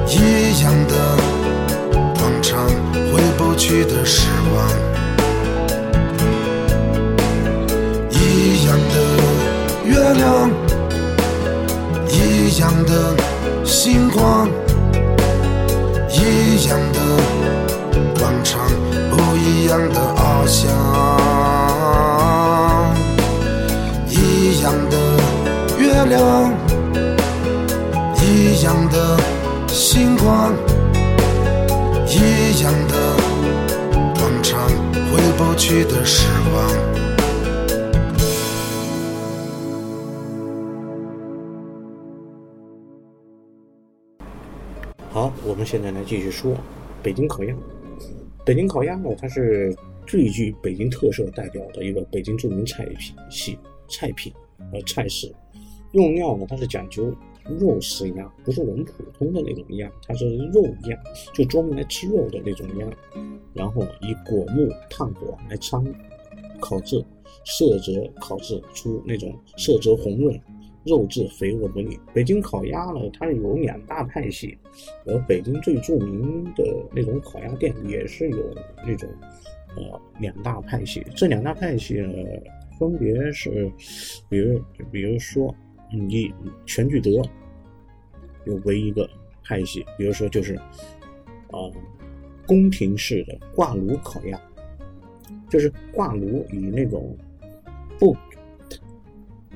[0.05, 0.93] 一样的
[2.19, 2.59] 广场，
[3.13, 4.86] 回不去的时光。
[9.97, 10.51] 月亮
[12.07, 13.15] 一样的
[13.65, 14.47] 星光
[16.07, 16.99] 一样的
[18.19, 18.61] 广场
[19.09, 20.69] 不一样的翱翔
[24.07, 24.97] 一样的
[25.79, 26.53] 月亮
[28.21, 29.17] 一样的
[29.67, 30.53] 星光
[32.07, 32.95] 一样的
[34.13, 34.59] 广场
[35.11, 37.06] 回不去的时光。
[45.47, 46.53] 我们现在来继续说
[47.01, 47.55] 北京烤鸭。
[48.45, 49.73] 北京烤鸭呢，它是
[50.05, 53.57] 最具北京特色代表的一个北京著名菜品系
[53.87, 54.33] 菜品
[54.69, 55.33] 和菜式。
[55.93, 57.13] 用料呢，它是讲究
[57.57, 60.97] 肉食鸭，不是我们普通的那种鸭，它是肉鸭，
[61.33, 62.85] 就专门来吃肉的那种鸭。
[63.53, 65.81] 然后以果木炭火来掺
[66.59, 67.01] 烤制，
[67.45, 70.37] 色泽烤制出那种色泽红润。
[70.87, 71.99] 肉质肥沃不腻。
[72.13, 74.57] 北京烤鸭呢，它有两大派系，
[75.05, 76.63] 而北京最著名的
[76.95, 79.07] 那种烤鸭店也是有那种
[79.75, 81.05] 呃两大派系。
[81.15, 82.13] 这两大派系呢，
[82.79, 83.71] 分别是，
[84.29, 84.59] 比如
[84.91, 85.53] 比如说，
[85.91, 86.33] 你
[86.65, 87.21] 全聚德
[88.45, 89.07] 有唯一一个
[89.43, 91.69] 派系，比如说就是啊
[92.47, 94.41] 宫廷式的挂炉烤鸭，
[95.49, 97.15] 就是挂炉以那种
[97.99, 98.15] 不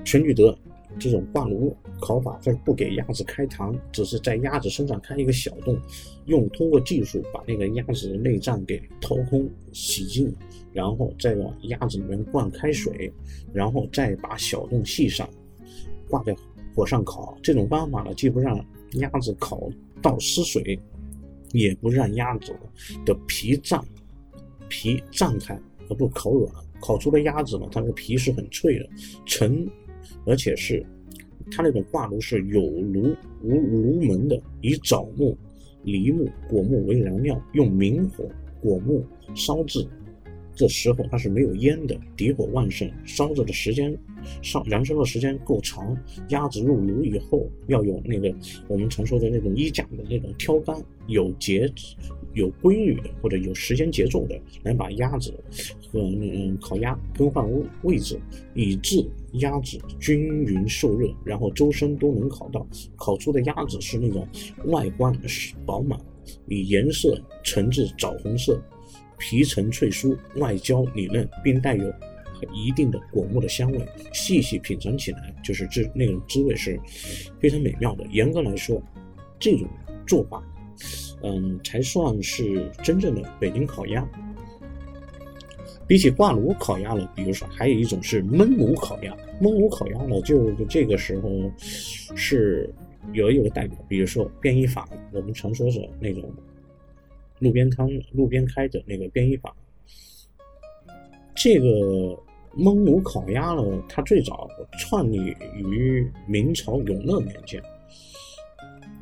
[0.04, 0.58] 全聚德。
[0.99, 5.77] 这种挂炉烤法，它是不给鸭子开膛，只是在鸭子身上开一个小洞，
[6.25, 10.34] 用通过技术把那个鸭子的内脏给掏空、洗净，
[10.73, 13.12] 然后再往鸭子里面灌开水，
[13.54, 15.27] 然后再把小洞系上，
[16.08, 16.36] 挂在
[16.75, 17.38] 火上烤。
[17.41, 19.69] 这种方法呢，既不让鸭子烤
[20.01, 20.80] 到失水，
[21.51, 22.56] 也不让鸭子
[23.06, 23.84] 的皮胀、
[24.67, 26.54] 皮胀开而不烤软。
[26.80, 28.89] 烤出的鸭子呢，它的皮是很脆的，
[29.25, 29.67] 沉。
[30.26, 30.86] 而且是，
[31.52, 35.38] 它那种挂炉是有炉无炉门的，以枣木、
[35.84, 38.26] 梨木、果木为燃料，用明火
[38.62, 39.04] 果木
[39.36, 39.86] 烧制。
[40.62, 43.97] 这时候它是没有烟的，底火旺盛，烧着的时间
[44.43, 45.97] 烧燃烧的时间够长。
[46.30, 48.32] 鸭子入炉以后，要有那个
[48.67, 51.67] 我们常说的那种衣架的那种挑杆，有节
[52.36, 55.34] 有规律的或者有时间节奏的，来把鸭子
[55.91, 58.19] 和嗯烤鸭更换位位置，
[58.54, 59.04] 以致
[59.39, 62.63] 鸭子均匀受热，然后周身都能烤到。
[62.95, 64.28] 烤出的鸭子是那种
[64.65, 66.00] 外观是饱满，
[66.47, 68.62] 以颜色呈至枣红色，
[69.21, 71.93] 皮层脆酥，外焦里嫩，并带有
[72.51, 73.79] 一定的果木的香味。
[74.12, 76.79] 细细品尝起来，就是这那种滋味是
[77.39, 78.03] 非常美妙的。
[78.07, 78.81] 严格来说，
[79.39, 79.67] 这种
[80.07, 80.43] 做法。
[81.23, 84.03] 嗯，才算是真正的北京烤鸭。
[85.88, 89.15] 比起挂炉烤鸭呢，比如说还有一种是焖炉烤鸭。
[89.39, 91.29] 焖炉烤鸭呢，就这个时候
[91.60, 92.73] 是
[93.13, 96.34] 有一个代表，比如说便衣坊，我们常说是那种
[97.41, 99.54] 路边摊、路边开的那个便衣坊。
[101.36, 101.67] 这个
[102.56, 104.47] 焖炉烤鸭呢，它最早
[104.80, 105.17] 创立
[105.56, 107.62] 于明朝永乐年间，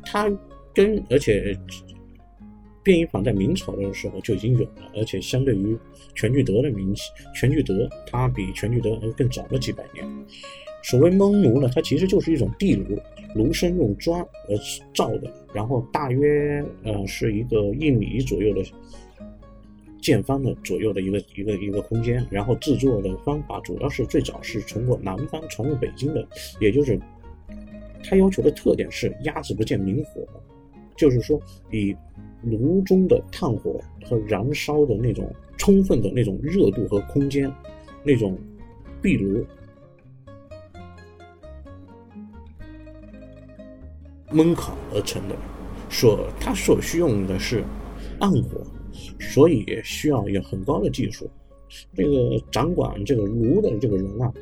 [0.02, 0.28] 它
[0.74, 1.56] 跟而且。
[2.82, 5.76] 便衣坊在明朝的时候就已经有了，而且相对于
[6.14, 7.02] 全聚德的名气，
[7.34, 10.02] 全聚德它比全聚德更早了几百年。
[10.82, 12.98] 所谓焖炉呢，它其实就是一种地炉，
[13.34, 14.56] 炉身用砖而
[14.94, 18.62] 造的，然后大约呃是一个一米左右的
[20.00, 22.26] 见方的左右的一个一个一个空间。
[22.30, 26.26] 然后制作的方法主要是最早是从过南方传入北京的，
[26.60, 26.98] 也就是
[28.02, 30.26] 它要求的特点是压制不见明火，
[30.96, 31.40] 就是说
[31.70, 31.96] 以。
[32.42, 37.52] 炉中的炭火和燃烧的那种充分的那种热度和空间，
[38.02, 38.34] 那种
[39.02, 39.44] 壁炉
[44.32, 45.36] 焖烤而成的，
[45.88, 47.64] 所它所需用的是
[48.18, 48.66] 暗火，
[49.18, 51.28] 所以需要有很高的技术。
[51.94, 54.32] 这个掌管这个炉的这个人啊。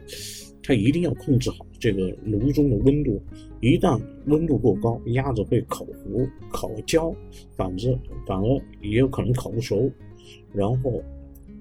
[0.60, 3.18] 他一定要控制好这个炉中的温度，
[3.62, 7.10] 一旦温度过高，鸭子会烤糊、烤焦，
[7.56, 9.90] 反之反而也有可能烤不熟。
[10.52, 11.02] 然后，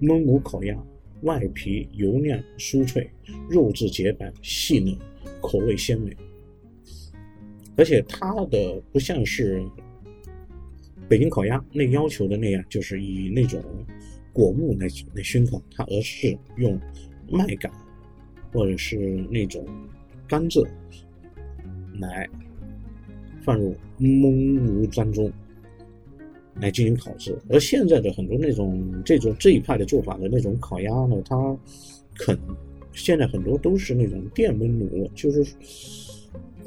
[0.02, 0.78] 焖炉烤鸭，
[1.22, 3.10] 外皮油亮酥脆，
[3.50, 4.94] 肉质洁白细嫩，
[5.40, 6.14] 口味鲜美。
[7.78, 9.64] 而且它的不像是
[11.08, 13.64] 北京烤鸭那要求的那样，就是以那种
[14.34, 16.78] 果木来来熏烤它，而是用
[17.30, 17.72] 麦秆。
[18.54, 18.96] 或者是
[19.30, 19.64] 那种
[20.26, 20.66] 甘蔗
[22.00, 22.28] 来
[23.44, 25.32] 放入焖炉当中
[26.56, 31.58] 来进行烤制，而现在的很多那种这种这一派的做法的那种烤鸭呢，它
[32.16, 32.40] 肯
[32.94, 35.44] 现在很多都是那种电焖炉，就是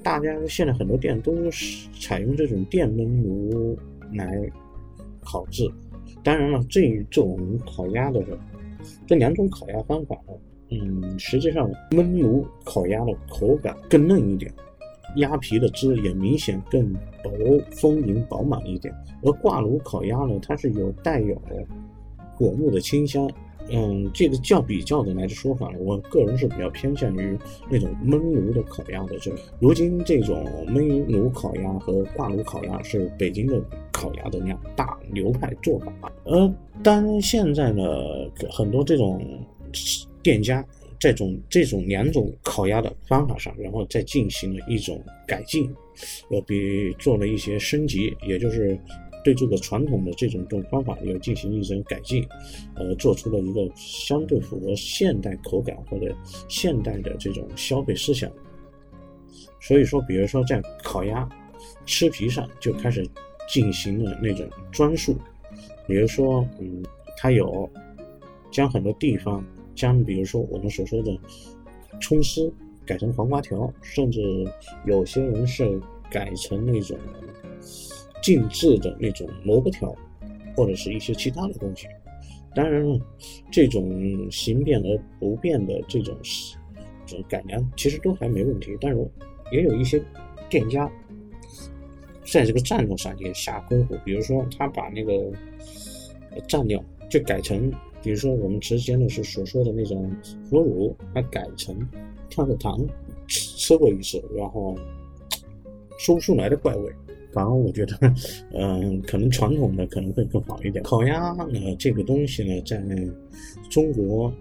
[0.03, 3.79] 大家现在很多店都是采用这种电焖炉
[4.15, 4.51] 来
[5.23, 5.71] 烤制。
[6.23, 8.23] 当然了，这一种烤鸭的
[9.07, 10.17] 这两种烤鸭方法。
[10.71, 14.53] 嗯，实际上焖炉烤鸭的口感更嫩一点，
[15.17, 16.93] 鸭皮的汁也明显更
[17.23, 17.31] 薄、
[17.73, 18.95] 丰盈、饱满一点。
[19.23, 21.35] 而挂炉烤鸭呢，它是有带有
[22.37, 23.29] 果木的清香。
[23.71, 29.19] 嗯，这个较比较的来的说法呢，我个人是比较偏向于那种焖炉的烤鸭的。
[29.19, 33.63] 就如今这种焖炉烤鸭和挂炉烤鸭是北京的
[33.93, 36.13] 烤鸭的两大流派做法。
[36.25, 36.53] 而
[36.83, 37.83] 当现在呢，
[38.51, 39.25] 很多这种
[40.23, 40.65] 店家。
[40.99, 45.65] 这种这种两种烤鸭的方法上，然后再进行了一种改进，
[46.29, 48.79] 呃，比做了一些升级，也就是
[49.23, 52.27] 对这个传统的这种种方法又进行一种改进，
[52.75, 56.15] 呃，做出了一个相对符合现代口感或者
[56.49, 58.31] 现代的这种消费思想。
[59.61, 61.29] 所以说，比如说在烤鸭
[61.87, 63.07] 吃皮上就开始
[63.49, 65.17] 进行了那种装束，
[65.87, 66.83] 比如说，嗯，
[67.17, 67.69] 它有
[68.51, 69.45] 将很多地方。
[69.73, 71.17] 将比如说我们所说的
[72.03, 72.53] 葱丝
[72.85, 74.21] 改成黄瓜条，甚至
[74.85, 76.99] 有些人是改成那种
[78.23, 79.95] 静置的那种萝卜条，
[80.57, 81.87] 或者是一些其他的东西。
[82.55, 82.99] 当然了，
[83.51, 86.17] 这种形变而不变的这种
[87.07, 88.77] 这种改良，其实都还没问题。
[88.81, 89.11] 但是
[89.53, 90.03] 也有一些
[90.49, 90.91] 店家
[92.25, 95.33] 在这个蘸料上也下功夫，比如说他把那个
[96.49, 97.73] 蘸料就改成。
[98.03, 100.11] 比如说，我们之前的是所说的那种
[100.49, 101.77] 腐乳，它改成
[102.31, 102.81] 跳跳糖，
[103.29, 104.75] 吃过一次，然后
[106.01, 106.91] 说不出来的怪味。
[107.33, 108.15] 反而我觉得，
[108.53, 110.83] 嗯，可能传统的可能会更好一点。
[110.85, 112.83] 烤鸭呢，这个东西呢，在
[113.69, 114.33] 中国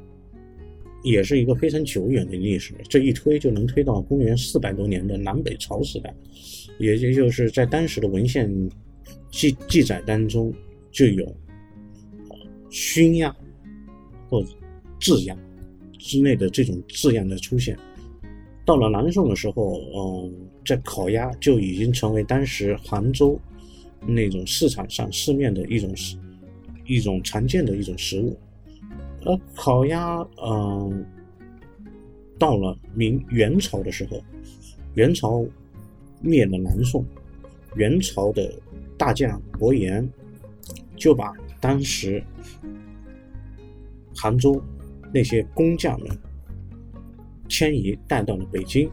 [1.03, 6.13] 也是一个非常久远的历史，这一推就能推到公元四百多年的南北朝时代，
[6.79, 8.49] 也也就是在当时的文献
[9.31, 10.53] 记记载当中
[10.91, 11.35] 就有
[12.69, 13.35] 熏鸭。
[14.31, 14.45] 或
[14.99, 15.35] 制鸭
[15.97, 17.75] 之类的这种字样的出现，
[18.69, 20.31] 到了南宋的时候，嗯，
[20.63, 23.35] 在烤鸭就已经成为当时杭州
[24.05, 25.91] 那种市场上市面的一种
[26.85, 28.37] 一种常见的一种食物。
[29.25, 31.03] 而烤鸭，嗯，
[32.37, 34.21] 到了明元朝的时候，
[34.93, 35.43] 元朝
[36.21, 37.03] 灭了南宋，
[37.73, 38.53] 元朝的
[38.99, 40.07] 大将伯颜
[40.95, 42.23] 就把当时。
[44.15, 44.61] 杭州
[45.11, 46.09] 那些工匠们
[47.49, 48.89] 迁移带到了北京，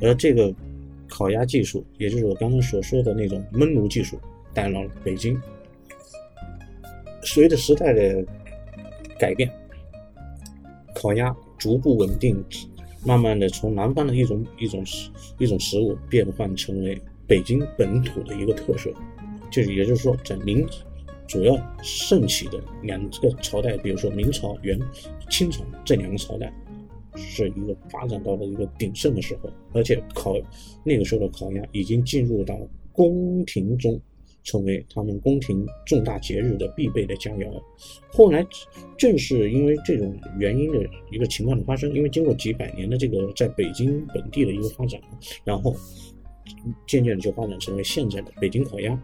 [0.00, 0.54] 而这个
[1.08, 4.20] 烤鸭技术，也就是我刚刚所说的那种焖炉技术，
[4.54, 5.36] 带到了北京。
[7.22, 8.24] 随着时代的
[9.18, 9.50] 改变，
[10.94, 12.44] 烤鸭逐步稳定，
[13.04, 14.84] 慢慢的从南方的一种一种
[15.38, 18.92] 一种食物变换成为北京本土的一个特色，
[19.50, 20.66] 就是也就是说在明。
[21.28, 24.76] 主要盛起的两个朝代，比如说明朝、元、
[25.28, 26.52] 清朝这两个朝代，
[27.20, 29.50] 是一个发展到了一个鼎盛的时候。
[29.72, 30.34] 而且烤
[30.82, 32.58] 那个时候的烤鸭已经进入到
[32.92, 34.00] 宫廷中，
[34.42, 37.62] 成为他们宫廷重大节日的必备的佳肴。
[38.10, 38.44] 后来
[38.98, 40.78] 正是因为这种原因的
[41.10, 45.00] 一个情况的发生，因为经过几百年的这个在北京本地的一个发展，
[45.44, 45.76] 然后
[46.86, 49.00] 渐渐的就发展成为现在的北京烤鸭。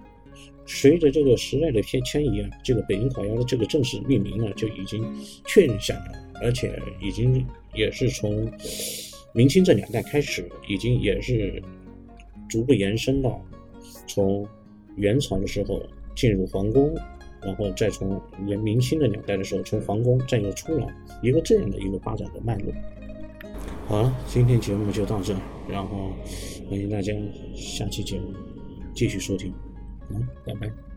[0.68, 5.00] 随着这个时代的迁迁移啊，这个北京烤鸭的这个正式命名呢就已经
[5.46, 8.50] 确认下来，而且已经也是从
[9.32, 11.62] 明清这两代开始，已经也是
[12.48, 13.44] 逐步延伸到
[14.06, 14.46] 从
[14.96, 15.82] 元朝的时候
[16.14, 16.94] 进入皇宫，
[17.42, 20.86] 然后再从明明清的两代的时候从皇宫再又出来，
[21.22, 22.72] 一个这样的一个发展的脉络。
[23.86, 25.34] 好了，今天节目就到这，
[25.68, 26.12] 然后
[26.68, 27.12] 欢迎大家
[27.54, 28.32] 下期节目
[28.94, 29.52] 继续收听。
[30.10, 30.95] 嗯，拜拜。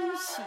[0.00, 0.40] 恭喜